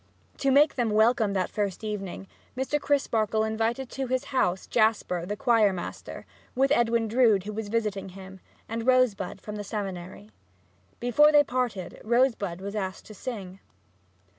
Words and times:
To 0.39 0.49
make 0.49 0.73
them 0.77 0.89
welcome 0.89 1.33
that 1.33 1.51
first 1.51 1.83
evening, 1.83 2.25
Mr. 2.57 2.81
Crisparkle 2.81 3.43
invited 3.43 3.87
to 3.91 4.07
his 4.07 4.23
house 4.33 4.65
Jasper, 4.65 5.27
the 5.27 5.35
choir 5.37 5.71
master, 5.71 6.25
with 6.55 6.71
Edwin 6.71 7.07
Drood, 7.07 7.43
who 7.43 7.53
was 7.53 7.69
visiting 7.69 8.09
him, 8.09 8.39
and 8.67 8.87
Rosebud 8.87 9.39
from 9.39 9.57
the 9.57 9.63
seminary. 9.63 10.31
Before 10.99 11.31
they 11.31 11.43
parted 11.43 12.01
Rosebud 12.03 12.61
was 12.61 12.75
asked 12.75 13.05
to 13.05 13.13
sing. 13.13 13.59